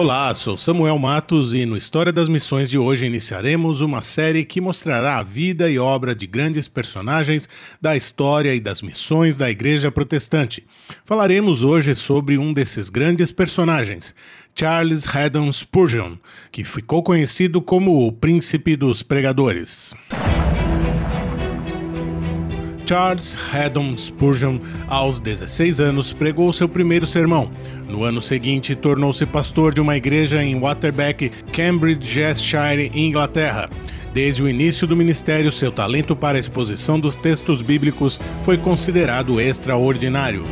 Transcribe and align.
Olá, 0.00 0.34
sou 0.34 0.56
Samuel 0.56 0.98
Matos 0.98 1.52
e 1.52 1.66
no 1.66 1.76
História 1.76 2.10
das 2.10 2.26
Missões 2.26 2.70
de 2.70 2.78
hoje 2.78 3.04
iniciaremos 3.04 3.82
uma 3.82 4.00
série 4.00 4.46
que 4.46 4.58
mostrará 4.58 5.18
a 5.18 5.22
vida 5.22 5.70
e 5.70 5.78
obra 5.78 6.14
de 6.14 6.26
grandes 6.26 6.66
personagens 6.66 7.46
da 7.78 7.94
história 7.94 8.54
e 8.54 8.60
das 8.60 8.80
missões 8.80 9.36
da 9.36 9.50
Igreja 9.50 9.92
Protestante. 9.92 10.66
Falaremos 11.04 11.62
hoje 11.64 11.94
sobre 11.94 12.38
um 12.38 12.50
desses 12.50 12.88
grandes 12.88 13.30
personagens, 13.30 14.14
Charles 14.54 15.06
Haddon 15.06 15.52
Spurgeon, 15.52 16.16
que 16.50 16.64
ficou 16.64 17.02
conhecido 17.02 17.60
como 17.60 18.06
o 18.06 18.10
Príncipe 18.10 18.76
dos 18.76 19.02
Pregadores. 19.02 19.92
Charles 22.90 23.38
Haddon 23.52 23.96
Spurgeon, 23.96 24.58
aos 24.88 25.20
16 25.20 25.78
anos, 25.78 26.12
pregou 26.12 26.52
seu 26.52 26.68
primeiro 26.68 27.06
sermão. 27.06 27.48
No 27.88 28.02
ano 28.02 28.20
seguinte, 28.20 28.74
tornou-se 28.74 29.24
pastor 29.26 29.72
de 29.72 29.80
uma 29.80 29.96
igreja 29.96 30.42
em 30.42 30.58
Waterbeck, 30.58 31.30
Cambridgeshire, 31.52 32.90
Inglaterra. 32.92 33.70
Desde 34.12 34.42
o 34.42 34.48
início 34.48 34.88
do 34.88 34.96
ministério, 34.96 35.52
seu 35.52 35.70
talento 35.70 36.16
para 36.16 36.36
a 36.36 36.40
exposição 36.40 36.98
dos 36.98 37.14
textos 37.14 37.62
bíblicos 37.62 38.20
foi 38.44 38.58
considerado 38.58 39.40
extraordinário. 39.40 40.44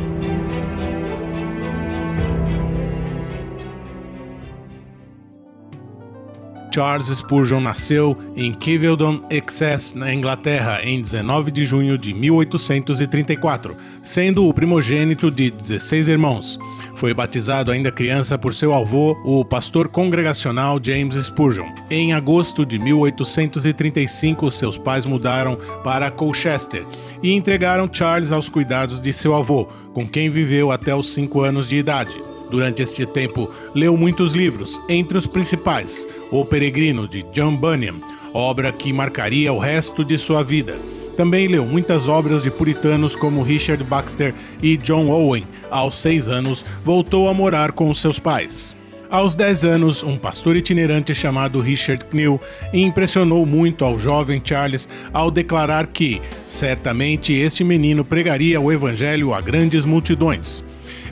Charles 6.71 7.07
Spurgeon 7.07 7.59
nasceu 7.59 8.17
em 8.35 8.53
Keveldon, 8.53 9.21
Essex, 9.29 9.93
na 9.93 10.13
Inglaterra, 10.13 10.81
em 10.83 11.01
19 11.01 11.51
de 11.51 11.65
junho 11.65 11.97
de 11.97 12.13
1834, 12.13 13.75
sendo 14.03 14.47
o 14.47 14.53
primogênito 14.53 15.31
de 15.31 15.49
16 15.49 16.07
irmãos. 16.07 16.59
Foi 16.95 17.13
batizado 17.13 17.71
ainda 17.71 17.91
criança 17.91 18.37
por 18.37 18.53
seu 18.53 18.73
avô, 18.73 19.17
o 19.23 19.43
pastor 19.45 19.87
congregacional 19.87 20.79
James 20.81 21.15
Spurgeon. 21.25 21.67
Em 21.89 22.13
agosto 22.13 22.65
de 22.65 22.77
1835, 22.77 24.51
seus 24.51 24.77
pais 24.77 25.05
mudaram 25.05 25.57
para 25.83 26.11
Colchester 26.11 26.85
e 27.23 27.31
entregaram 27.33 27.89
Charles 27.91 28.31
aos 28.31 28.49
cuidados 28.49 29.01
de 29.01 29.13
seu 29.13 29.33
avô, 29.33 29.65
com 29.93 30.07
quem 30.07 30.29
viveu 30.29 30.71
até 30.71 30.93
os 30.93 31.13
5 31.13 31.41
anos 31.41 31.69
de 31.69 31.77
idade. 31.77 32.21
Durante 32.51 32.81
este 32.81 33.05
tempo, 33.05 33.49
leu 33.73 33.95
muitos 33.95 34.33
livros, 34.33 34.81
entre 34.89 35.17
os 35.17 35.25
principais 35.25 36.05
o 36.31 36.45
Peregrino, 36.45 37.07
de 37.07 37.23
John 37.33 37.55
Bunyan, 37.55 37.95
obra 38.33 38.71
que 38.71 38.93
marcaria 38.93 39.51
o 39.51 39.59
resto 39.59 40.03
de 40.03 40.17
sua 40.17 40.43
vida. 40.43 40.77
Também 41.17 41.47
leu 41.47 41.65
muitas 41.65 42.07
obras 42.07 42.41
de 42.41 42.49
puritanos 42.49 43.15
como 43.15 43.43
Richard 43.43 43.83
Baxter 43.83 44.33
e 44.63 44.77
John 44.77 45.09
Owen. 45.09 45.45
Aos 45.69 45.97
seis 45.97 46.29
anos, 46.29 46.63
voltou 46.85 47.27
a 47.27 47.33
morar 47.33 47.73
com 47.73 47.93
seus 47.93 48.17
pais. 48.17 48.79
Aos 49.09 49.33
10 49.33 49.63
anos, 49.63 50.03
um 50.03 50.19
pastor 50.19 50.55
itinerante 50.55 51.15
chamado 51.15 51.59
Richard 51.61 52.05
Pnew 52.05 52.39
impressionou 52.71 53.43
muito 53.43 53.83
ao 53.83 53.97
jovem 53.97 54.39
Charles 54.43 54.87
ao 55.11 55.31
declarar 55.31 55.87
que, 55.87 56.21
certamente, 56.45 57.33
este 57.33 57.63
menino 57.63 58.05
pregaria 58.05 58.61
o 58.61 58.71
evangelho 58.71 59.33
a 59.33 59.41
grandes 59.41 59.83
multidões. 59.83 60.63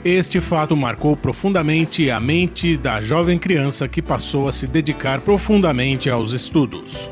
Este 0.04 0.40
fato 0.40 0.76
marcou 0.76 1.16
profundamente 1.16 2.08
a 2.08 2.20
mente 2.20 2.76
da 2.76 3.02
jovem 3.02 3.36
criança 3.36 3.88
que 3.88 4.00
passou 4.00 4.46
a 4.46 4.52
se 4.52 4.66
dedicar 4.66 5.20
profundamente 5.20 6.08
aos 6.08 6.32
estudos. 6.32 7.10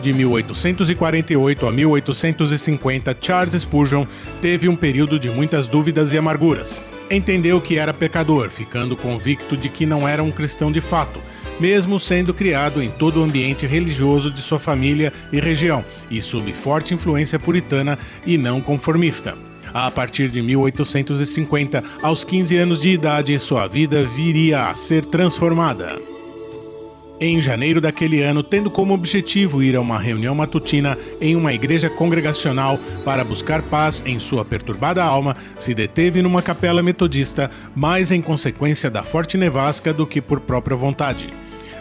De 0.00 0.12
1848 0.12 1.66
a 1.66 1.72
1850, 1.72 3.16
Charles 3.20 3.62
Spurgeon 3.62 4.06
teve 4.40 4.68
um 4.68 4.76
período 4.76 5.18
de 5.18 5.28
muitas 5.30 5.66
dúvidas 5.66 6.12
e 6.12 6.18
amarguras. 6.18 6.80
Entendeu 7.10 7.60
que 7.60 7.76
era 7.76 7.92
pecador, 7.92 8.50
ficando 8.50 8.96
convicto 8.96 9.56
de 9.56 9.68
que 9.68 9.84
não 9.84 10.06
era 10.06 10.22
um 10.22 10.30
cristão 10.30 10.70
de 10.70 10.80
fato, 10.80 11.18
mesmo 11.58 11.98
sendo 11.98 12.32
criado 12.32 12.82
em 12.82 12.88
todo 12.88 13.20
o 13.20 13.24
ambiente 13.24 13.66
religioso 13.66 14.30
de 14.30 14.40
sua 14.40 14.60
família 14.60 15.12
e 15.32 15.40
região, 15.40 15.84
e 16.10 16.22
sob 16.22 16.52
forte 16.52 16.94
influência 16.94 17.38
puritana 17.38 17.98
e 18.26 18.38
não 18.38 18.60
conformista. 18.60 19.34
A 19.74 19.90
partir 19.90 20.28
de 20.28 20.40
1850, 20.40 21.82
aos 22.00 22.22
15 22.22 22.56
anos 22.56 22.80
de 22.80 22.90
idade, 22.90 23.36
sua 23.40 23.66
vida 23.66 24.04
viria 24.04 24.68
a 24.68 24.74
ser 24.76 25.04
transformada. 25.04 25.98
Em 27.20 27.40
janeiro 27.40 27.80
daquele 27.80 28.22
ano, 28.22 28.40
tendo 28.44 28.70
como 28.70 28.94
objetivo 28.94 29.64
ir 29.64 29.74
a 29.74 29.80
uma 29.80 29.98
reunião 29.98 30.32
matutina 30.32 30.96
em 31.20 31.34
uma 31.34 31.52
igreja 31.52 31.90
congregacional 31.90 32.78
para 33.04 33.24
buscar 33.24 33.62
paz 33.62 34.00
em 34.06 34.20
sua 34.20 34.44
perturbada 34.44 35.02
alma, 35.02 35.36
se 35.58 35.74
deteve 35.74 36.22
numa 36.22 36.40
capela 36.40 36.80
metodista, 36.80 37.50
mais 37.74 38.12
em 38.12 38.22
consequência 38.22 38.88
da 38.88 39.02
forte 39.02 39.36
nevasca 39.36 39.92
do 39.92 40.06
que 40.06 40.20
por 40.20 40.38
própria 40.38 40.76
vontade. 40.76 41.30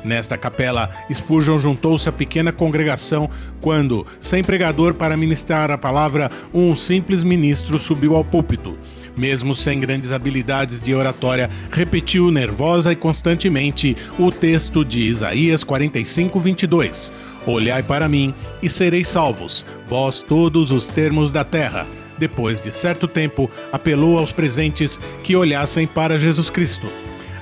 Nesta 0.04 0.38
capela, 0.38 0.90
Spurgeon 1.12 1.60
juntou-se 1.60 2.08
à 2.10 2.12
pequena 2.12 2.52
congregação 2.52 3.30
quando, 3.62 4.06
sem 4.20 4.44
pregador 4.44 4.94
para 4.94 5.16
ministrar 5.16 5.72
a 5.72 5.78
palavra, 5.78 6.30
um 6.54 6.76
simples 6.76 7.24
ministro 7.24 7.80
subiu 7.80 8.16
ao 8.16 8.24
púlpito. 8.24 8.78
Mesmo 9.18 9.54
sem 9.54 9.80
grandes 9.80 10.12
habilidades 10.12 10.82
de 10.82 10.94
oratória, 10.94 11.50
repetiu 11.72 12.32
nervosa 12.32 12.92
e 12.92 12.96
constantemente 12.96 13.96
o 14.18 14.32
texto 14.32 14.84
de 14.84 15.04
Isaías 15.04 15.64
45, 15.64 16.40
22. 16.40 17.12
Olhai 17.46 17.84
para 17.84 18.10
mim 18.10 18.34
e 18.62 18.68
sereis 18.68 19.08
salvos, 19.08 19.66
vós 19.88 20.20
todos 20.20 20.72
os 20.72 20.88
termos 20.88 21.32
da 21.32 21.44
terra. 21.44 21.86
Depois 22.18 22.62
de 22.62 22.72
certo 22.72 23.08
tempo, 23.08 23.50
apelou 23.72 24.18
aos 24.18 24.32
presentes 24.32 25.00
que 25.24 25.36
olhassem 25.36 25.86
para 25.86 26.18
Jesus 26.18 26.50
Cristo. 26.50 26.88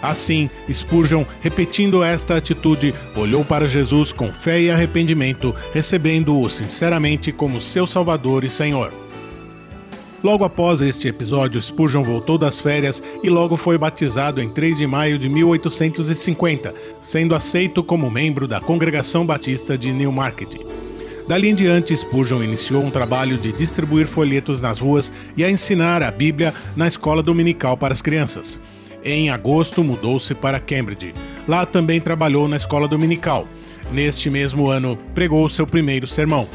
Assim, 0.01 0.49
Spurgeon, 0.71 1.23
repetindo 1.41 2.03
esta 2.03 2.37
atitude, 2.37 2.93
olhou 3.15 3.45
para 3.45 3.67
Jesus 3.67 4.11
com 4.11 4.31
fé 4.31 4.59
e 4.59 4.71
arrependimento, 4.71 5.53
recebendo-o 5.73 6.49
sinceramente 6.49 7.31
como 7.31 7.61
seu 7.61 7.85
Salvador 7.85 8.43
e 8.43 8.49
Senhor. 8.49 8.91
Logo 10.23 10.43
após 10.43 10.81
este 10.81 11.07
episódio, 11.07 11.61
Spurgeon 11.61 12.03
voltou 12.03 12.37
das 12.37 12.59
férias 12.59 13.01
e 13.23 13.29
logo 13.29 13.57
foi 13.57 13.75
batizado 13.77 14.39
em 14.39 14.49
3 14.49 14.77
de 14.77 14.85
maio 14.85 15.17
de 15.17 15.27
1850, 15.27 16.73
sendo 17.01 17.33
aceito 17.33 17.83
como 17.83 18.09
membro 18.09 18.47
da 18.47 18.59
Congregação 18.59 19.25
Batista 19.25 19.75
de 19.75 19.91
Newmarket. 19.91 20.49
Dali 21.27 21.49
em 21.49 21.55
diante, 21.55 21.95
Spurgeon 21.95 22.43
iniciou 22.43 22.83
um 22.83 22.91
trabalho 22.91 23.37
de 23.37 23.51
distribuir 23.51 24.05
folhetos 24.05 24.61
nas 24.61 24.79
ruas 24.79 25.11
e 25.35 25.43
a 25.43 25.49
ensinar 25.49 26.03
a 26.03 26.11
Bíblia 26.11 26.53
na 26.75 26.87
escola 26.87 27.23
dominical 27.23 27.75
para 27.75 27.93
as 27.93 28.01
crianças. 28.01 28.59
Em 29.03 29.29
agosto, 29.29 29.83
mudou-se 29.83 30.33
para 30.35 30.59
Cambridge. 30.59 31.13
Lá 31.47 31.65
também 31.65 31.99
trabalhou 31.99 32.47
na 32.47 32.57
escola 32.57 32.87
dominical. 32.87 33.47
Neste 33.91 34.29
mesmo 34.29 34.69
ano, 34.69 34.97
pregou 35.13 35.47
seu 35.49 35.65
primeiro 35.65 36.07
sermão. 36.07 36.47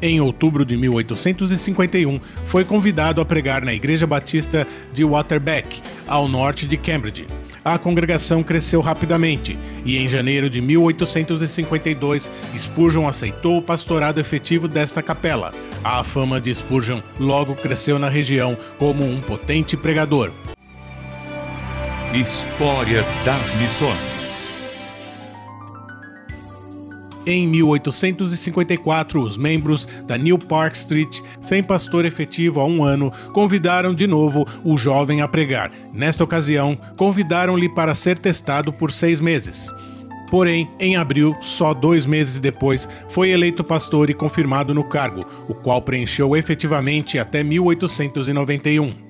Em 0.00 0.20
outubro 0.20 0.64
de 0.64 0.76
1851, 0.76 2.20
foi 2.46 2.64
convidado 2.64 3.20
a 3.20 3.24
pregar 3.24 3.64
na 3.64 3.74
Igreja 3.74 4.06
Batista 4.06 4.66
de 4.92 5.04
Waterbeck, 5.04 5.82
ao 6.06 6.28
norte 6.28 6.68
de 6.68 6.76
Cambridge. 6.76 7.26
A 7.64 7.76
congregação 7.76 8.42
cresceu 8.42 8.80
rapidamente 8.80 9.58
e, 9.84 9.98
em 9.98 10.08
janeiro 10.08 10.48
de 10.48 10.60
1852, 10.60 12.30
Spurgeon 12.56 13.08
aceitou 13.08 13.58
o 13.58 13.62
pastorado 13.62 14.20
efetivo 14.20 14.68
desta 14.68 15.02
capela. 15.02 15.52
A 15.82 16.04
fama 16.04 16.40
de 16.40 16.54
Spurgeon 16.54 17.00
logo 17.18 17.54
cresceu 17.56 17.98
na 17.98 18.08
região 18.08 18.56
como 18.78 19.04
um 19.04 19.20
potente 19.20 19.76
pregador. 19.76 20.30
História 22.14 23.04
das 23.22 23.54
Missões. 23.56 24.64
Em 27.26 27.46
1854, 27.46 29.20
os 29.20 29.36
membros 29.36 29.86
da 30.06 30.16
New 30.16 30.38
Park 30.38 30.74
Street, 30.74 31.20
sem 31.38 31.62
pastor 31.62 32.06
efetivo 32.06 32.60
há 32.60 32.64
um 32.64 32.82
ano, 32.82 33.12
convidaram 33.34 33.94
de 33.94 34.06
novo 34.06 34.46
o 34.64 34.78
jovem 34.78 35.20
a 35.20 35.28
pregar. 35.28 35.70
Nesta 35.92 36.24
ocasião, 36.24 36.78
convidaram-lhe 36.96 37.68
para 37.68 37.94
ser 37.94 38.18
testado 38.18 38.72
por 38.72 38.90
seis 38.90 39.20
meses. 39.20 39.68
Porém, 40.30 40.66
em 40.80 40.96
abril, 40.96 41.36
só 41.42 41.74
dois 41.74 42.06
meses 42.06 42.40
depois, 42.40 42.88
foi 43.10 43.28
eleito 43.28 43.62
pastor 43.62 44.08
e 44.08 44.14
confirmado 44.14 44.72
no 44.72 44.82
cargo, 44.82 45.20
o 45.46 45.52
qual 45.54 45.82
preencheu 45.82 46.34
efetivamente 46.34 47.18
até 47.18 47.44
1891. 47.44 49.07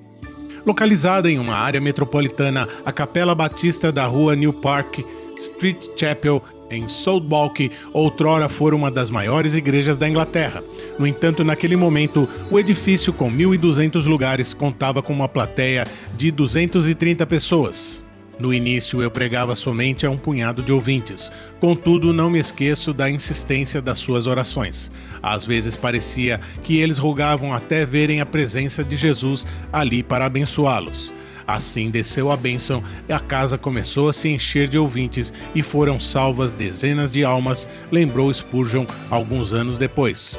Localizada 0.69 1.31
em 1.31 1.39
uma 1.39 1.55
área 1.55 1.81
metropolitana, 1.81 2.69
a 2.85 2.93
Capela 2.93 3.35
Batista 3.35 3.91
da 3.91 4.05
Rua 4.05 4.37
New 4.37 4.53
Park 4.53 4.99
Street 5.39 5.83
Chapel, 5.97 6.45
em 6.71 6.87
Southwark, 6.87 7.73
outrora 7.91 8.51
foi 8.51 8.75
uma 8.75 8.91
das 8.91 9.09
maiores 9.09 9.55
igrejas 9.55 9.97
da 9.97 10.07
Inglaterra. 10.07 10.63
No 10.99 11.07
entanto, 11.07 11.43
naquele 11.43 11.75
momento, 11.75 12.29
o 12.51 12.59
edifício 12.59 13.15
com 13.15 13.33
1.200 13.33 14.05
lugares 14.05 14.53
contava 14.53 15.01
com 15.01 15.11
uma 15.11 15.27
plateia 15.27 15.87
de 16.15 16.31
230 16.31 17.25
pessoas. 17.25 18.03
No 18.39 18.55
início 18.55 19.03
eu 19.03 19.11
pregava 19.11 19.57
somente 19.57 20.07
a 20.07 20.11
um 20.11 20.17
punhado 20.17 20.63
de 20.63 20.71
ouvintes, 20.71 21.31
contudo 21.59 22.13
não 22.13 22.31
me 22.31 22.39
esqueço 22.39 22.93
da 22.93 23.11
insistência 23.11 23.83
das 23.83 23.99
suas 23.99 24.29
orações. 24.29 24.93
Às 25.21 25.45
vezes 25.45 25.75
parecia 25.75 26.41
que 26.63 26.79
eles 26.79 26.99
rogavam 26.99 27.53
até 27.53 27.85
verem 27.85 28.21
a 28.21 28.27
presença 28.27 28.85
de 28.85 28.97
Jesus 28.97 29.45
ali 29.73 30.05
para 30.05 30.27
abençoá-los. 30.27 31.13
Assim 31.49 31.91
desceu 31.91 32.31
a 32.31 32.37
bênção 32.37 32.85
e 33.09 33.13
a 33.13 33.19
casa 33.19 33.59
começou 33.59 34.09
a 34.09 34.13
se 34.13 34.29
encher 34.29 34.69
de 34.69 34.79
ouvintes 34.79 35.33
e 35.55 35.63
foram 35.63 35.99
salvas 35.99 36.53
dezenas 36.53 37.11
de 37.11 37.25
almas, 37.25 37.69
lembrou 37.91 38.33
Spurgeon 38.33 38.85
alguns 39.11 39.53
anos 39.53 39.79
depois. 39.79 40.39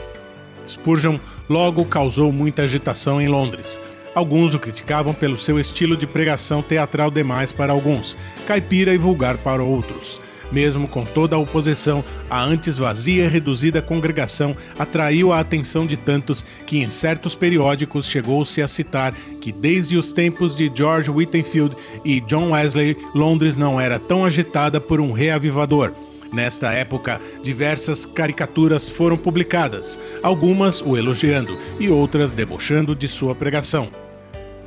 Spurgeon 0.67 1.17
logo 1.49 1.83
causou 1.85 2.31
muita 2.31 2.61
agitação 2.61 3.19
em 3.19 3.27
Londres. 3.27 3.79
Alguns 4.15 4.53
o 4.53 4.59
criticavam 4.59 5.13
pelo 5.13 5.37
seu 5.37 5.59
estilo 5.59 5.95
de 5.95 6.07
pregação 6.07 6.61
teatral 6.61 7.11
demais 7.11 7.51
para 7.51 7.71
alguns, 7.71 8.17
caipira 8.47 8.93
e 8.93 8.97
vulgar 8.97 9.37
para 9.37 9.63
outros. 9.63 10.19
Mesmo 10.51 10.87
com 10.87 11.05
toda 11.05 11.35
a 11.35 11.39
oposição, 11.39 12.03
a 12.27 12.43
antes 12.43 12.77
vazia 12.77 13.25
e 13.25 13.27
reduzida 13.27 13.83
congregação 13.83 14.55
atraiu 14.79 15.31
a 15.31 15.39
atenção 15.39 15.85
de 15.85 15.95
tantos 15.95 16.43
que 16.65 16.79
em 16.79 16.89
certos 16.89 17.35
periódicos 17.35 18.07
chegou-se 18.07 18.59
a 18.61 18.67
citar 18.67 19.13
que 19.41 19.51
desde 19.51 19.95
os 19.95 20.11
tempos 20.11 20.55
de 20.55 20.71
George 20.73 21.11
Whitefield 21.11 21.75
e 22.03 22.19
John 22.21 22.51
Wesley, 22.51 22.97
Londres 23.13 23.55
não 23.55 23.79
era 23.79 23.99
tão 23.99 24.25
agitada 24.25 24.81
por 24.81 24.99
um 24.99 25.11
reavivador. 25.11 25.93
Nesta 26.31 26.71
época, 26.71 27.19
diversas 27.41 28.05
caricaturas 28.05 28.87
foram 28.87 29.17
publicadas, 29.17 29.99
algumas 30.21 30.81
o 30.81 30.95
elogiando 30.95 31.57
e 31.79 31.89
outras 31.89 32.31
debochando 32.31 32.95
de 32.95 33.07
sua 33.07 33.33
pregação. 33.33 33.89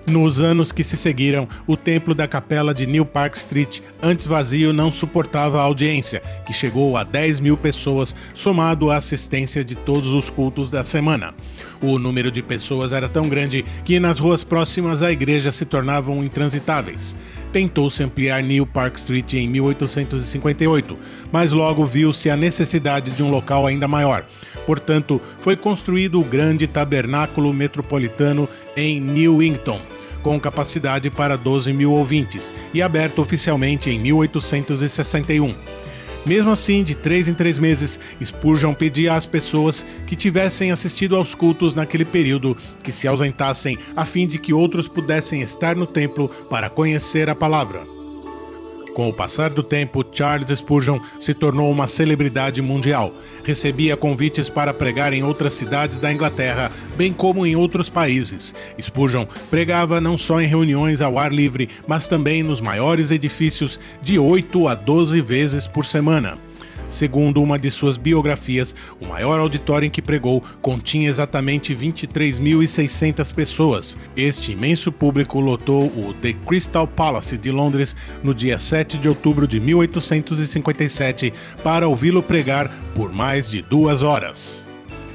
Nos 0.06 0.40
anos 0.40 0.72
que 0.72 0.82
se 0.82 0.96
seguiram, 0.96 1.48
o 1.64 1.76
templo 1.76 2.12
da 2.12 2.26
capela 2.26 2.74
de 2.74 2.86
New 2.86 3.04
Park 3.04 3.36
Street, 3.36 3.78
antes 4.02 4.26
vazio, 4.26 4.72
não 4.72 4.90
suportava 4.90 5.60
a 5.60 5.62
audiência, 5.62 6.20
que 6.44 6.52
chegou 6.52 6.96
a 6.96 7.04
10 7.04 7.38
mil 7.38 7.56
pessoas, 7.56 8.14
somado 8.34 8.90
à 8.90 8.96
assistência 8.96 9.64
de 9.64 9.76
todos 9.76 10.12
os 10.12 10.28
cultos 10.28 10.70
da 10.70 10.82
semana. 10.82 11.32
O 11.80 12.00
número 12.00 12.32
de 12.32 12.42
pessoas 12.42 12.92
era 12.92 13.08
tão 13.08 13.28
grande 13.28 13.64
que 13.84 14.00
nas 14.00 14.18
ruas 14.18 14.42
próximas 14.42 15.02
à 15.02 15.12
igreja 15.12 15.52
se 15.52 15.64
tornavam 15.64 16.24
intransitáveis. 16.24 17.16
Tentou-se 17.52 18.02
ampliar 18.02 18.42
New 18.42 18.66
Park 18.66 18.96
Street 18.96 19.34
em 19.34 19.48
1858, 19.48 20.98
mas 21.30 21.52
logo 21.52 21.86
viu-se 21.86 22.28
a 22.28 22.36
necessidade 22.36 23.12
de 23.12 23.22
um 23.22 23.30
local 23.30 23.66
ainda 23.66 23.86
maior. 23.86 24.24
Portanto, 24.66 25.20
foi 25.40 25.56
construído 25.56 26.20
o 26.20 26.24
grande 26.24 26.66
tabernáculo 26.66 27.52
metropolitano 27.52 28.48
em 28.76 29.00
Newington, 29.00 29.80
com 30.22 30.38
capacidade 30.38 31.10
para 31.10 31.36
12 31.36 31.72
mil 31.72 31.92
ouvintes, 31.92 32.52
e 32.72 32.80
aberto 32.80 33.20
oficialmente 33.20 33.90
em 33.90 33.98
1861. 33.98 35.54
Mesmo 36.24 36.52
assim, 36.52 36.84
de 36.84 36.94
três 36.94 37.26
em 37.26 37.34
três 37.34 37.58
meses, 37.58 37.98
Spurgeon 38.24 38.74
pedia 38.74 39.14
às 39.14 39.26
pessoas 39.26 39.84
que 40.06 40.14
tivessem 40.14 40.70
assistido 40.70 41.16
aos 41.16 41.34
cultos 41.34 41.74
naquele 41.74 42.04
período 42.04 42.56
que 42.82 42.92
se 42.92 43.08
ausentassem, 43.08 43.76
a 43.96 44.04
fim 44.04 44.28
de 44.28 44.38
que 44.38 44.52
outros 44.52 44.86
pudessem 44.86 45.42
estar 45.42 45.74
no 45.74 45.86
templo 45.86 46.28
para 46.48 46.70
conhecer 46.70 47.28
a 47.28 47.34
palavra. 47.34 48.01
Com 48.94 49.08
o 49.08 49.12
passar 49.12 49.50
do 49.50 49.62
tempo, 49.62 50.04
Charles 50.12 50.56
Spurgeon 50.58 50.98
se 51.18 51.32
tornou 51.32 51.70
uma 51.70 51.86
celebridade 51.86 52.60
mundial. 52.60 53.12
Recebia 53.42 53.96
convites 53.96 54.48
para 54.48 54.74
pregar 54.74 55.12
em 55.12 55.24
outras 55.24 55.54
cidades 55.54 55.98
da 55.98 56.12
Inglaterra, 56.12 56.70
bem 56.96 57.12
como 57.12 57.46
em 57.46 57.56
outros 57.56 57.88
países. 57.88 58.54
Spurgeon 58.80 59.26
pregava 59.50 60.00
não 60.00 60.18
só 60.18 60.40
em 60.40 60.46
reuniões 60.46 61.00
ao 61.00 61.18
ar 61.18 61.32
livre, 61.32 61.70
mas 61.86 62.06
também 62.06 62.42
nos 62.42 62.60
maiores 62.60 63.10
edifícios 63.10 63.80
de 64.02 64.18
8 64.18 64.68
a 64.68 64.74
12 64.74 65.20
vezes 65.22 65.66
por 65.66 65.86
semana. 65.86 66.38
Segundo 66.92 67.42
uma 67.42 67.58
de 67.58 67.70
suas 67.70 67.96
biografias, 67.96 68.74
o 69.00 69.06
maior 69.06 69.40
auditório 69.40 69.86
em 69.86 69.90
que 69.90 70.02
pregou 70.02 70.44
continha 70.60 71.08
exatamente 71.08 71.74
23.600 71.74 73.34
pessoas. 73.34 73.96
Este 74.14 74.52
imenso 74.52 74.92
público 74.92 75.40
lotou 75.40 75.84
o 75.84 76.14
The 76.20 76.34
Crystal 76.46 76.86
Palace 76.86 77.38
de 77.38 77.50
Londres 77.50 77.96
no 78.22 78.34
dia 78.34 78.58
7 78.58 78.98
de 78.98 79.08
outubro 79.08 79.48
de 79.48 79.58
1857 79.58 81.32
para 81.64 81.88
ouvi-lo 81.88 82.22
pregar 82.22 82.70
por 82.94 83.10
mais 83.10 83.48
de 83.48 83.62
duas 83.62 84.02
horas. 84.02 84.66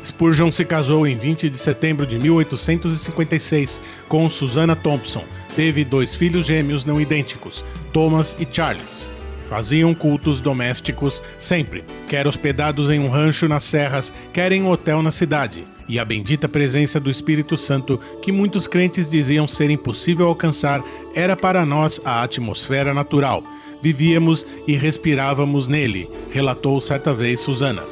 Spurgeon 0.04 0.52
se 0.52 0.66
casou 0.66 1.06
em 1.06 1.16
20 1.16 1.48
de 1.48 1.60
setembro 1.60 2.08
de 2.08 2.18
1856 2.18 3.80
com 4.08 4.28
Susanna 4.32 4.76
Thompson. 4.76 5.24
Teve 5.56 5.86
dois 5.86 6.16
filhos 6.16 6.48
gêmeos 6.48 6.84
não 6.86 7.00
idênticos, 7.00 7.64
Thomas 7.94 8.36
e 8.40 8.48
Charles. 8.52 9.17
Faziam 9.50 9.94
cultos 9.94 10.40
domésticos 10.42 11.22
sempre, 11.38 11.84
quer 12.08 12.28
hospedados 12.28 12.90
em 12.90 13.00
um 13.00 13.10
rancho 13.10 13.48
nas 13.48 13.64
serras, 13.64 14.12
quer 14.34 14.52
em 14.52 14.62
um 14.62 14.70
hotel 14.70 15.02
na 15.02 15.12
cidade. 15.12 15.66
E 15.88 15.98
a 15.98 16.04
bendita 16.04 16.50
presença 16.50 17.00
do 17.00 17.10
Espírito 17.10 17.56
Santo, 17.56 17.98
que 18.22 18.32
muitos 18.32 18.68
crentes 18.68 19.10
diziam 19.10 19.48
ser 19.48 19.70
impossível 19.70 20.28
alcançar, 20.28 20.84
era 21.16 21.36
para 21.36 21.66
nós 21.66 22.02
a 22.04 22.22
atmosfera 22.24 22.94
natural. 22.94 23.42
Vivíamos 23.82 24.46
e 24.68 24.76
respirávamos 24.76 25.66
nele, 25.66 26.10
relatou 26.30 26.82
certa 26.82 27.14
vez 27.14 27.40
Susana. 27.40 27.84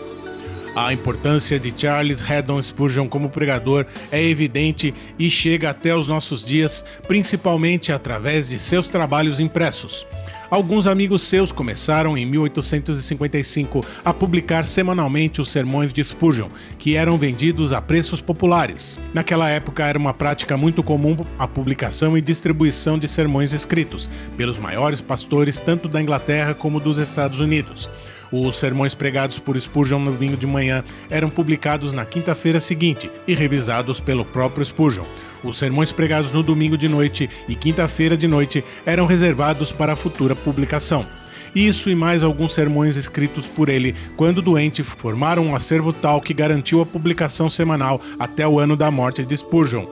A 0.76 0.92
importância 0.92 1.58
de 1.58 1.74
Charles 1.78 2.22
Haddon 2.22 2.62
Spurgeon 2.62 3.08
como 3.08 3.30
pregador 3.30 3.86
é 4.12 4.22
evidente 4.22 4.94
e 5.18 5.32
chega 5.32 5.70
até 5.70 5.96
os 5.96 6.10
nossos 6.10 6.44
dias, 6.44 6.84
principalmente 7.08 7.94
através 7.94 8.50
de 8.50 8.60
seus 8.60 8.90
trabalhos 8.90 9.40
impressos. 9.40 10.06
Alguns 10.50 10.86
amigos 10.86 11.24
seus 11.24 11.52
começaram 11.52 12.18
em 12.18 12.26
1855 12.26 13.82
a 14.04 14.14
publicar 14.14 14.66
semanalmente 14.66 15.42
os 15.42 15.50
sermões 15.50 15.92
de 15.92 16.04
Spurgeon, 16.04 16.50
que 16.78 16.96
eram 16.96 17.18
vendidos 17.18 17.74
a 17.74 17.82
preços 17.82 18.22
populares. 18.22 19.00
Naquela 19.14 19.50
época 19.50 19.84
era 19.86 19.98
uma 19.98 20.14
prática 20.14 20.56
muito 20.56 20.84
comum 20.84 21.18
a 21.40 21.48
publicação 21.48 22.18
e 22.18 22.22
distribuição 22.22 23.00
de 23.00 23.08
sermões 23.08 23.54
escritos 23.54 24.10
pelos 24.38 24.58
maiores 24.58 25.02
pastores 25.02 25.60
tanto 25.60 25.88
da 25.88 26.02
Inglaterra 26.02 26.54
como 26.54 26.80
dos 26.80 26.98
Estados 26.98 27.40
Unidos. 27.40 27.90
Os 28.32 28.58
sermões 28.58 28.94
pregados 28.94 29.40
por 29.40 29.60
Spurgeon 29.60 30.00
no 30.00 30.12
domingo 30.12 30.38
de 30.38 30.48
manhã 30.48 30.84
eram 31.10 31.30
publicados 31.30 31.94
na 31.94 32.06
quinta-feira 32.06 32.60
seguinte 32.60 33.10
e 33.28 33.36
revisados 33.36 34.00
pelo 34.00 34.26
próprio 34.26 34.66
Spurgeon. 34.66 35.06
Os 35.46 35.58
sermões 35.58 35.92
pregados 35.92 36.32
no 36.32 36.42
domingo 36.42 36.76
de 36.76 36.90
noite 36.90 37.30
e 37.48 37.56
quinta-feira 37.56 38.18
de 38.18 38.28
noite 38.28 38.64
eram 38.86 39.06
reservados 39.06 39.72
para 39.72 39.94
a 39.94 39.96
futura 39.96 40.36
publicação. 40.36 41.06
Isso 41.54 41.90
e 41.90 41.96
mais 41.96 42.24
alguns 42.24 42.54
sermões 42.54 42.98
escritos 42.98 43.46
por 43.46 43.70
ele, 43.70 43.96
quando 44.18 44.42
doente, 44.42 44.84
formaram 44.84 45.46
um 45.46 45.56
acervo 45.56 45.94
tal 45.94 46.20
que 46.20 46.34
garantiu 46.34 46.82
a 46.82 46.86
publicação 46.86 47.50
semanal 47.50 48.02
até 48.20 48.46
o 48.46 48.60
ano 48.60 48.76
da 48.76 48.90
morte 48.92 49.24
de 49.24 49.38
Spurgeon. 49.38 49.86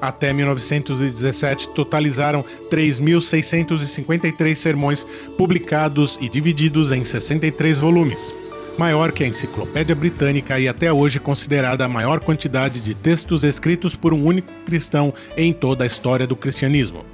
Até 0.00 0.32
1917, 0.32 1.68
totalizaram 1.68 2.44
3.653 2.70 4.54
sermões 4.54 5.04
publicados 5.38 6.18
e 6.20 6.28
divididos 6.28 6.92
em 6.92 7.04
63 7.04 7.78
volumes 7.78 8.43
maior 8.78 9.12
que 9.12 9.22
a 9.22 9.26
Enciclopédia 9.26 9.94
Britânica 9.94 10.58
e 10.58 10.68
até 10.68 10.92
hoje 10.92 11.20
considerada 11.20 11.84
a 11.84 11.88
maior 11.88 12.20
quantidade 12.20 12.80
de 12.80 12.94
textos 12.94 13.44
escritos 13.44 13.94
por 13.94 14.12
um 14.12 14.24
único 14.24 14.52
cristão 14.66 15.14
em 15.36 15.52
toda 15.52 15.84
a 15.84 15.86
história 15.86 16.26
do 16.26 16.36
cristianismo. 16.36 17.04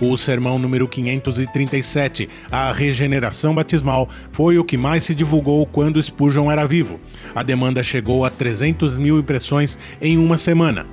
O 0.00 0.16
sermão 0.16 0.58
número 0.58 0.88
537, 0.88 2.28
A 2.50 2.72
Regeneração 2.72 3.54
Batismal, 3.54 4.08
foi 4.32 4.58
o 4.58 4.64
que 4.64 4.78
mais 4.78 5.04
se 5.04 5.14
divulgou 5.14 5.66
quando 5.66 6.02
Spurgeon 6.02 6.50
era 6.50 6.66
vivo. 6.66 6.98
A 7.34 7.42
demanda 7.42 7.82
chegou 7.82 8.24
a 8.24 8.30
300 8.30 8.98
mil 8.98 9.18
impressões 9.18 9.78
em 10.00 10.16
uma 10.16 10.38
semana. 10.38 10.86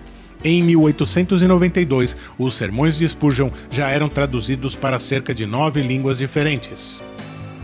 Em 0.44 0.62
1892, 0.62 2.18
os 2.38 2.56
sermões 2.56 2.98
de 2.98 3.08
Spurgeon 3.08 3.50
já 3.72 3.90
eram 3.90 4.10
traduzidos 4.10 4.76
para 4.76 5.00
cerca 5.00 5.34
de 5.34 5.46
nove 5.46 5.82
línguas 5.82 6.18
diferentes. 6.18 7.02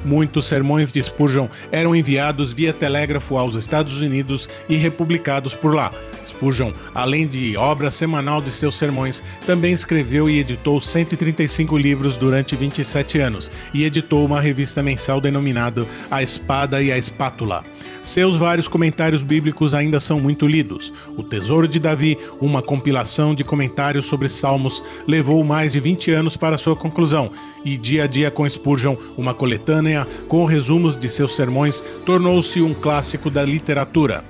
Muitos 0.05 0.45
sermões 0.45 0.91
de 0.91 1.01
Spurgeon 1.01 1.48
eram 1.72 1.95
enviados 1.95 2.51
via 2.51 2.74
telégrafo 2.74 3.38
aos 3.38 3.55
Estados 3.55 4.01
Unidos 4.01 4.50
e 4.67 4.75
republicados 4.75 5.55
por 5.55 5.74
lá. 5.74 5.91
Spurgeon, 6.25 6.72
além 6.93 7.27
de 7.27 7.55
obra 7.57 7.91
semanal 7.91 8.41
de 8.41 8.51
seus 8.51 8.77
sermões, 8.77 9.24
também 9.45 9.74
escreveu 9.74 10.29
e 10.29 10.39
editou 10.39 10.79
135 10.79 11.77
livros 11.77 12.17
durante 12.17 12.55
27 12.55 13.19
anos 13.19 13.50
e 13.74 13.83
editou 13.83 14.25
uma 14.25 14.41
revista 14.41 14.81
mensal 14.83 15.22
denominada 15.22 15.86
A 16.10 16.22
Espada 16.22 16.81
e 16.81 16.91
a 16.91 16.98
Espátula. 16.98 17.63
Seus 18.01 18.36
vários 18.36 18.67
comentários 18.67 19.24
bíblicos 19.24 19.74
ainda 19.74 20.00
são 20.00 20.19
muito 20.19 20.45
lidos. 20.45 20.91
O 21.17 21.24
Tesouro 21.24 21.67
de 21.67 21.79
Davi, 21.79 22.17
uma 22.41 22.62
compilação 22.62 23.33
de 23.33 23.45
comentários 23.45 24.07
sobre 24.07 24.27
Salmos, 24.27 24.83
levou 25.07 25.41
mais 25.43 25.72
de 25.72 25.79
20 25.79 26.12
anos 26.12 26.36
para 26.36 26.57
sua 26.57 26.75
conclusão, 26.75 27.31
e 27.63 27.77
Dia 27.77 28.03
a 28.03 28.08
Dia 28.08 28.29
com 28.29 28.50
Spurgeon, 28.50 28.96
uma 29.17 29.34
coletânea 29.34 30.08
com 30.27 30.46
resumos 30.46 30.96
de 30.96 31.10
seus 31.10 31.36
sermões, 31.36 31.84
tornou-se 32.05 32.62
um 32.62 32.74
clássico 32.74 33.29
da 33.29 33.43
literatura. 33.43 34.24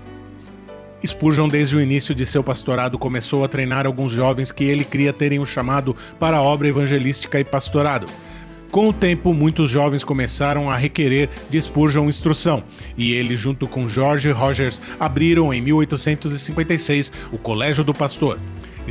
Spurgeon, 1.06 1.48
desde 1.48 1.76
o 1.76 1.82
início 1.82 2.16
de 2.16 2.26
seu 2.26 2.44
pastorado, 2.44 2.98
começou 2.98 3.44
a 3.44 3.48
treinar 3.48 3.86
alguns 3.86 4.12
jovens 4.12 4.52
que 4.52 4.64
ele 4.64 4.86
queria 4.86 5.12
terem 5.12 5.40
o 5.40 5.44
um 5.44 5.46
chamado 5.46 5.96
para 6.20 6.38
a 6.38 6.42
obra 6.42 6.68
evangelística 6.68 7.40
e 7.40 7.44
pastorado. 7.44 8.08
Com 8.72 8.88
o 8.88 8.94
tempo, 8.94 9.34
muitos 9.34 9.70
jovens 9.70 10.04
começaram 10.04 10.68
a 10.68 10.76
requerer 10.76 11.30
de 11.48 11.62
Spurgeon 11.62 12.08
instrução, 12.08 12.64
e 12.98 13.14
ele, 13.14 13.38
junto 13.38 13.68
com 13.68 13.88
George 13.88 14.32
Rogers, 14.32 14.82
abriram 15.00 15.54
em 15.54 15.62
1856 15.62 17.12
o 17.32 17.38
Colégio 17.38 17.84
do 17.84 17.94
Pastor. 17.94 18.40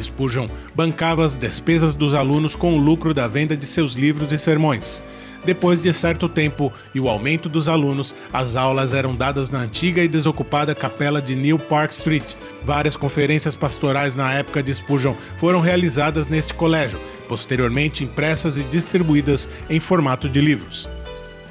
Spurgeon 0.01 0.47
bancava 0.75 1.25
as 1.25 1.35
despesas 1.35 1.95
dos 1.95 2.15
alunos 2.15 2.55
com 2.55 2.75
o 2.75 2.81
lucro 2.81 3.13
da 3.13 3.27
venda 3.27 3.57
de 3.57 3.67
seus 3.67 3.95
livros 3.95 4.31
e 4.33 4.39
sermões. 4.39 5.03
Depois 5.45 5.83
de 5.83 5.93
certo 5.93 6.29
tempo 6.29 6.73
e 6.95 7.01
o 7.01 7.09
aumento 7.09 7.49
dos 7.49 7.69
alunos, 7.69 8.15
as 8.33 8.55
aulas 8.55 8.95
eram 8.95 9.15
dadas 9.15 9.51
na 9.51 9.59
antiga 9.59 10.03
e 10.03 10.09
desocupada 10.09 10.75
capela 10.75 11.21
de 11.21 11.35
New 11.35 11.59
Park 11.59 11.91
Street. 11.91 12.25
Várias 12.65 12.97
conferências 12.97 13.55
pastorais 13.55 14.15
na 14.15 14.33
época 14.33 14.63
de 14.63 14.73
Spurgeon 14.73 15.15
foram 15.39 15.61
realizadas 15.61 16.29
neste 16.29 16.55
colégio, 16.55 17.01
posteriormente 17.29 18.05
impressas 18.05 18.57
e 18.57 18.63
distribuídas 18.63 19.49
em 19.69 19.81
formato 19.81 20.29
de 20.29 20.41
livros. 20.41 20.89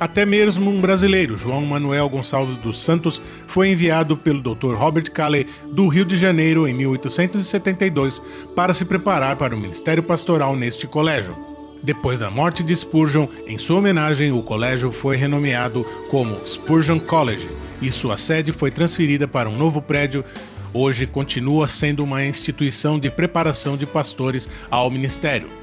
Até 0.02 0.26
mesmo 0.26 0.72
um 0.72 0.82
brasileiro, 0.82 1.38
João 1.38 1.64
Manuel 1.64 2.10
Gonçalves 2.10 2.58
dos 2.58 2.82
Santos, 2.82 3.22
foi 3.48 3.70
enviado 3.70 4.18
pelo 4.18 4.42
Dr. 4.42 4.74
Robert 4.74 5.12
Calley 5.12 5.46
do 5.76 5.88
Rio 5.88 6.04
de 6.04 6.18
Janeiro 6.18 6.68
em 6.68 6.74
1872 6.74 8.20
para 8.56 8.74
se 8.74 8.84
preparar 8.84 9.36
para 9.36 9.56
o 9.56 9.60
ministério 9.60 10.02
pastoral 10.02 10.56
neste 10.56 10.88
colégio. 10.88 11.38
Depois 11.84 12.18
da 12.18 12.32
morte 12.32 12.64
de 12.64 12.76
Spurgeon, 12.76 13.28
em 13.46 13.60
sua 13.60 13.78
homenagem, 13.78 14.32
o 14.32 14.42
colégio 14.42 14.92
foi 14.92 15.18
renomeado 15.18 15.86
como 16.10 16.36
Spurgeon 16.48 17.00
College 17.00 17.48
e 17.80 17.92
sua 17.92 18.18
sede 18.18 18.52
foi 18.52 18.72
transferida 18.72 19.28
para 19.28 19.48
um 19.48 19.56
novo 19.56 19.84
prédio. 19.84 20.26
Hoje 20.74 21.06
continua 21.06 21.68
sendo 21.68 22.04
uma 22.04 22.26
instituição 22.26 23.00
de 23.00 23.12
preparação 23.12 23.78
de 23.78 23.86
pastores 23.86 24.50
ao 24.72 24.90
ministério. 24.90 25.61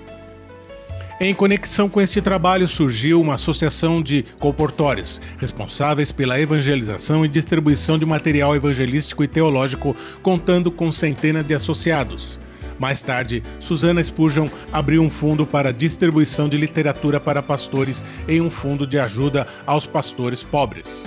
Em 1.21 1.35
conexão 1.35 1.89
com 1.89 2.01
este 2.01 2.23
trabalho 2.23 2.69
surgiu 2.69 3.21
uma 3.21 3.35
associação 3.35 4.01
de 4.01 4.25
comportores, 4.39 5.21
responsáveis 5.37 6.13
pela 6.13 6.41
evangelização 6.41 7.25
e 7.25 7.29
distribuição 7.29 7.99
de 7.99 8.07
material 8.07 8.55
evangelístico 8.55 9.25
e 9.25 9.27
teológico, 9.27 9.97
contando 10.23 10.71
com 10.71 10.93
centenas 10.93 11.45
de 11.45 11.55
associados. 11.55 12.39
Mais 12.79 13.03
tarde, 13.03 13.43
Susana 13.59 14.03
Spurgeon 14.03 14.47
abriu 14.73 15.03
um 15.03 15.11
fundo 15.11 15.45
para 15.45 15.73
distribuição 15.73 16.49
de 16.49 16.57
literatura 16.57 17.19
para 17.19 17.43
pastores 17.43 18.01
em 18.29 18.41
um 18.41 18.49
fundo 18.49 18.87
de 18.87 19.01
ajuda 19.01 19.49
aos 19.67 19.85
pastores 19.85 20.45
pobres. 20.45 21.03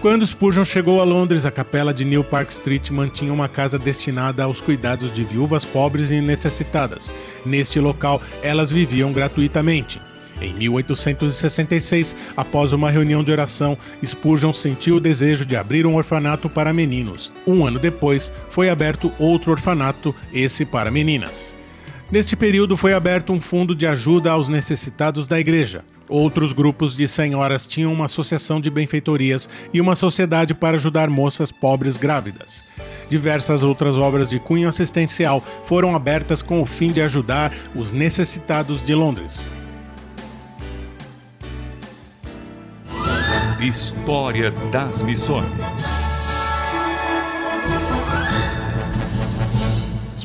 Quando 0.00 0.24
Spurgeon 0.24 0.64
chegou 0.64 1.00
a 1.00 1.04
Londres, 1.04 1.44
a 1.44 1.50
capela 1.50 1.92
de 1.92 2.04
New 2.04 2.22
Park 2.22 2.50
Street 2.50 2.88
mantinha 2.90 3.32
uma 3.32 3.48
casa 3.48 3.76
destinada 3.76 4.44
aos 4.44 4.60
cuidados 4.60 5.12
de 5.12 5.24
viúvas 5.24 5.64
pobres 5.64 6.08
e 6.08 6.20
necessitadas. 6.20 7.12
Neste 7.44 7.80
local, 7.80 8.22
elas 8.40 8.70
viviam 8.70 9.12
gratuitamente. 9.12 10.00
Em 10.40 10.54
1866, 10.54 12.14
após 12.36 12.72
uma 12.72 12.92
reunião 12.92 13.24
de 13.24 13.32
oração, 13.32 13.76
Spurgeon 14.06 14.52
sentiu 14.52 14.96
o 14.96 15.00
desejo 15.00 15.44
de 15.44 15.56
abrir 15.56 15.84
um 15.84 15.96
orfanato 15.96 16.48
para 16.48 16.72
meninos. 16.72 17.32
Um 17.44 17.66
ano 17.66 17.80
depois, 17.80 18.30
foi 18.50 18.70
aberto 18.70 19.12
outro 19.18 19.50
orfanato, 19.50 20.14
esse 20.32 20.64
para 20.64 20.92
meninas. 20.92 21.52
Neste 22.08 22.36
período, 22.36 22.76
foi 22.76 22.94
aberto 22.94 23.32
um 23.32 23.40
fundo 23.40 23.74
de 23.74 23.84
ajuda 23.84 24.30
aos 24.30 24.48
necessitados 24.48 25.26
da 25.26 25.40
igreja. 25.40 25.84
Outros 26.08 26.52
grupos 26.52 26.96
de 26.96 27.06
senhoras 27.06 27.66
tinham 27.66 27.92
uma 27.92 28.06
associação 28.06 28.60
de 28.60 28.70
benfeitorias 28.70 29.48
e 29.72 29.80
uma 29.80 29.94
sociedade 29.94 30.54
para 30.54 30.76
ajudar 30.76 31.10
moças 31.10 31.52
pobres 31.52 31.96
grávidas. 31.96 32.64
Diversas 33.08 33.62
outras 33.62 33.96
obras 33.96 34.30
de 34.30 34.38
cunho 34.38 34.68
assistencial 34.68 35.42
foram 35.66 35.94
abertas 35.94 36.42
com 36.42 36.62
o 36.62 36.66
fim 36.66 36.90
de 36.90 37.02
ajudar 37.02 37.52
os 37.74 37.92
necessitados 37.92 38.84
de 38.84 38.94
Londres. 38.94 39.50
História 43.60 44.52
das 44.70 45.02
Missões. 45.02 45.97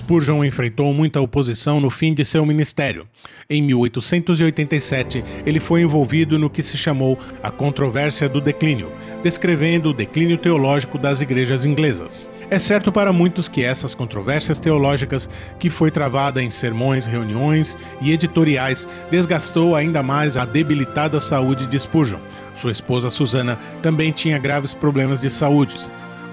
Spurgeon 0.03 0.43
enfrentou 0.43 0.93
muita 0.93 1.21
oposição 1.21 1.79
no 1.79 1.89
fim 1.89 2.13
de 2.13 2.25
seu 2.25 2.45
ministério. 2.45 3.07
Em 3.49 3.61
1887, 3.61 5.23
ele 5.45 5.61
foi 5.61 5.81
envolvido 5.81 6.37
no 6.37 6.49
que 6.49 6.61
se 6.61 6.75
chamou 6.75 7.17
a 7.41 7.49
controvérsia 7.49 8.27
do 8.27 8.41
declínio, 8.41 8.91
descrevendo 9.23 9.89
o 9.89 9.93
declínio 9.93 10.37
teológico 10.37 10.97
das 10.97 11.21
igrejas 11.21 11.65
inglesas. 11.65 12.29
É 12.49 12.59
certo 12.59 12.91
para 12.91 13.13
muitos 13.13 13.47
que 13.47 13.63
essas 13.63 13.95
controvérsias 13.95 14.59
teológicas, 14.59 15.29
que 15.57 15.69
foi 15.69 15.89
travada 15.89 16.43
em 16.43 16.51
sermões, 16.51 17.07
reuniões 17.07 17.77
e 18.01 18.11
editoriais, 18.11 18.85
desgastou 19.09 19.73
ainda 19.73 20.03
mais 20.03 20.35
a 20.35 20.43
debilitada 20.43 21.21
saúde 21.21 21.65
de 21.65 21.79
Spurgeon. 21.79 22.19
Sua 22.55 22.73
esposa 22.73 23.09
Susana 23.09 23.57
também 23.81 24.11
tinha 24.11 24.37
graves 24.37 24.73
problemas 24.73 25.21
de 25.21 25.29
saúde. 25.29 25.77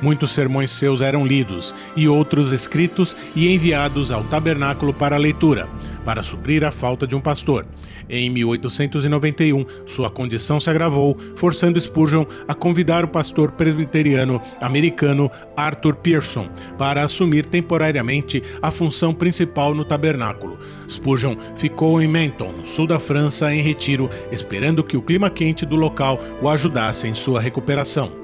Muitos 0.02 0.32
sermões 0.32 0.72
seus 0.72 1.00
eram 1.00 1.26
lidos 1.26 1.74
e 1.96 2.08
outros 2.08 2.52
escritos 2.52 3.16
e 3.34 3.52
enviados 3.52 4.10
ao 4.10 4.24
tabernáculo 4.24 4.92
para 4.94 5.16
leitura, 5.16 5.68
para 6.04 6.22
suprir 6.22 6.64
a 6.64 6.70
falta 6.70 7.06
de 7.06 7.14
um 7.14 7.20
pastor. 7.20 7.66
Em 8.08 8.28
1891, 8.28 9.64
sua 9.86 10.10
condição 10.10 10.58
se 10.58 10.68
agravou, 10.68 11.16
forçando 11.36 11.80
Spurgeon 11.80 12.24
a 12.48 12.54
convidar 12.54 13.04
o 13.04 13.08
pastor 13.08 13.52
presbiteriano 13.52 14.42
americano 14.60 15.30
Arthur 15.56 15.94
Pearson 15.94 16.48
para 16.76 17.04
assumir 17.04 17.46
temporariamente 17.46 18.42
a 18.60 18.72
função 18.72 19.14
principal 19.14 19.74
no 19.74 19.84
tabernáculo. 19.84 20.58
Spurgeon 20.88 21.36
ficou 21.54 22.02
em 22.02 22.08
Menton, 22.08 22.52
sul 22.64 22.86
da 22.86 22.98
França, 22.98 23.54
em 23.54 23.62
retiro, 23.62 24.10
esperando 24.32 24.82
que 24.82 24.96
o 24.96 25.02
clima 25.02 25.30
quente 25.30 25.64
do 25.64 25.76
local 25.76 26.18
o 26.42 26.48
ajudasse 26.48 27.06
em 27.06 27.14
sua 27.14 27.40
recuperação. 27.40 28.19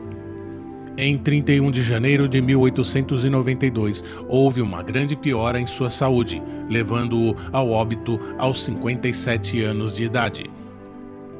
Em 0.99 1.19
31 1.19 1.71
de 1.71 1.83
janeiro 1.83 2.26
de 2.26 2.41
1892, 2.41 4.03
houve 4.29 4.62
uma 4.62 4.83
grande 4.83 5.15
piora 5.15 5.61
em 5.61 5.67
sua 5.67 5.91
saúde, 5.91 6.43
levando-o 6.71 7.37
ao 7.53 7.71
óbito 7.71 8.19
aos 8.38 8.65
57 8.65 9.62
anos 9.62 9.93
de 9.93 10.05
idade. 10.05 10.50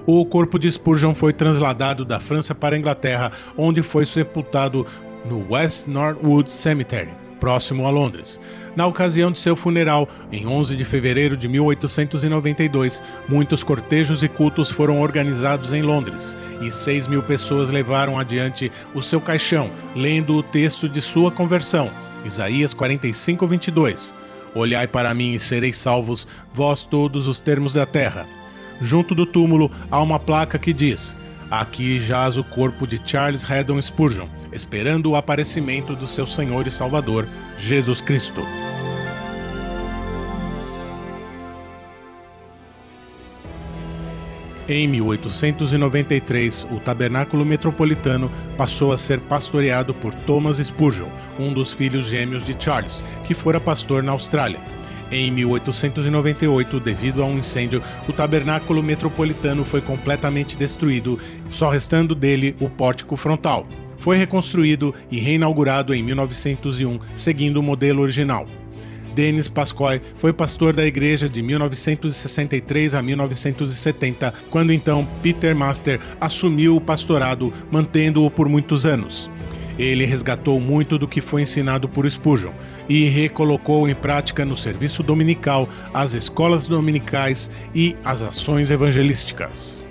O 0.07 0.27
corpo 0.27 0.59
de 0.59 0.71
Spurgeon 0.71 1.15
foi 1.15 1.33
trasladado 1.33 2.05
da 2.05 2.21
França 2.21 2.55
para 2.55 2.77
a 2.77 2.79
Inglaterra, 2.79 3.33
onde 3.57 3.83
foi 3.83 4.05
sepultado 4.05 4.87
no 5.25 5.51
West 5.51 5.87
Norwood 5.87 6.51
Cemetery 6.51 7.25
próximo 7.40 7.87
a 7.87 7.90
Londres. 7.90 8.40
Na 8.75 8.87
ocasião 8.87 9.31
de 9.31 9.38
seu 9.38 9.57
funeral, 9.57 10.09
em 10.31 10.47
11 10.47 10.76
de 10.76 10.85
fevereiro 10.85 11.37
de 11.37 11.49
1892, 11.49 13.02
muitos 13.28 13.62
cortejos 13.64 14.23
e 14.23 14.28
cultos 14.28 14.71
foram 14.71 15.00
organizados 15.00 15.73
em 15.73 15.83
Londres 15.83 16.37
e 16.61 16.71
6 16.71 17.07
mil 17.07 17.23
pessoas 17.23 17.71
levaram 17.71 18.19
adiante 18.19 18.71
o 18.95 19.02
seu 19.02 19.21
caixão, 19.21 19.71
lendo 19.95 20.35
o 20.35 20.43
texto 20.43 20.88
de 20.88 21.00
sua 21.00 21.31
conversão, 21.31 21.90
Isaías 22.25 22.75
45, 22.75 23.47
22. 23.47 24.14
Olhai 24.55 24.87
para 24.87 25.12
mim 25.14 25.35
e 25.35 25.38
sereis 25.38 25.78
salvos, 25.78 26.26
vós 26.52 26.83
todos 26.83 27.28
os 27.28 27.40
termos 27.40 27.75
da 27.75 27.85
terra. 27.85 28.26
Junto 28.81 29.14
do 29.14 29.26
túmulo 29.26 29.71
há 29.90 30.00
uma 30.02 30.19
placa 30.19 30.59
que 30.59 30.73
diz: 30.73 31.14
Aqui 31.50 32.00
jaz 32.00 32.37
o 32.37 32.43
corpo 32.43 32.87
de 32.87 33.00
Charles 33.05 33.49
Haddon 33.49 33.81
Spurgeon, 33.81 34.26
esperando 34.53 35.11
o 35.11 35.17
aparecimento 35.17 35.95
do 35.95 36.07
seu 36.07 36.26
Senhor 36.26 36.67
e 36.67 36.71
Salvador, 36.71 37.26
Jesus 37.59 38.00
Cristo. 38.00 38.43
Em 44.69 44.88
1893, 44.88 46.67
o 46.73 46.81
Tabernáculo 46.81 47.47
Metropolitano 47.47 48.29
passou 48.57 48.93
a 48.93 48.97
ser 48.97 49.21
pastoreado 49.21 49.95
por 49.95 50.12
Thomas 50.12 50.57
Spurgeon, 50.57 51.09
um 51.38 51.53
dos 51.53 51.73
filhos 51.73 52.07
gêmeos 52.07 52.45
de 52.45 52.57
Charles, 52.59 53.05
que 53.23 53.33
fora 53.33 53.61
pastor 53.61 54.03
na 54.03 54.11
Austrália. 54.11 54.59
Em 55.11 55.31
1898, 55.31 56.81
devido 56.81 57.23
a 57.23 57.27
um 57.27 57.39
incêndio, 57.39 57.81
o 58.09 58.13
tabernáculo 58.13 58.83
metropolitano 58.83 59.65
foi 59.65 59.81
completamente 59.81 60.59
destruído, 60.59 61.19
só 61.49 61.71
restando 61.71 62.13
dele 62.13 62.57
o 62.61 62.69
pórtico 62.69 63.17
frontal. 63.17 63.69
Foi 63.99 64.17
reconstruído 64.17 64.93
e 65.11 65.19
reinaugurado 65.21 65.95
em 65.95 66.03
1901, 66.03 66.99
seguindo 67.15 67.59
o 67.59 67.63
modelo 67.63 68.03
original. 68.03 68.49
Denis 69.15 69.49
Pascoy 69.49 70.03
foi 70.19 70.33
pastor 70.33 70.75
da 70.75 70.85
igreja 70.85 71.29
de 71.29 71.41
1963 71.41 72.95
a 72.95 73.01
1970, 73.01 74.35
quando 74.51 74.73
então 74.73 75.09
Peter 75.23 75.57
Master 75.57 76.01
assumiu 76.21 76.77
o 76.77 76.81
pastorado, 76.81 77.53
mantendo-o 77.71 78.31
por 78.31 78.49
muitos 78.49 78.85
anos. 78.85 79.31
Ele 79.78 80.04
resgatou 80.04 80.61
muito 80.61 80.99
do 80.99 81.06
que 81.06 81.21
foi 81.21 81.42
ensinado 81.42 81.88
por 81.88 82.11
Spurgeon 82.11 82.50
e 82.88 83.04
recolocou 83.06 83.88
em 83.88 83.95
prática 83.95 84.45
no 84.45 84.56
serviço 84.56 85.00
dominical, 85.02 85.68
as 85.92 86.14
escolas 86.14 86.66
dominicais 86.66 87.50
e 87.75 87.95
as 88.04 88.23
ações 88.23 88.71
evangelísticas. 88.71 89.85